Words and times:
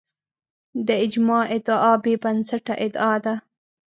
د 0.87 0.89
اجماع 1.05 1.43
ادعا 1.55 1.93
بې 2.03 2.13
بنسټه 2.23 2.73
ادعا 2.85 3.13
ده 3.23 3.35